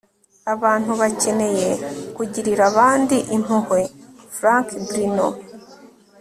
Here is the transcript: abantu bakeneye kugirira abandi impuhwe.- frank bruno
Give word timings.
abantu 0.53 0.91
bakeneye 1.01 1.69
kugirira 2.15 2.61
abandi 2.71 3.17
impuhwe.- 3.35 3.81
frank 4.35 4.67
bruno 4.87 5.27